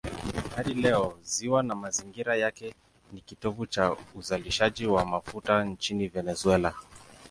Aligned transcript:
Hadi 0.55 0.73
leo 0.73 1.17
ziwa 1.23 1.63
na 1.63 1.75
mazingira 1.75 2.35
yake 2.35 2.75
ni 3.13 3.21
kitovu 3.21 3.65
cha 3.65 3.95
uzalishaji 4.15 4.87
wa 4.87 5.05
mafuta 5.05 5.63
nchini 5.65 6.07
Venezuela. 6.07 6.73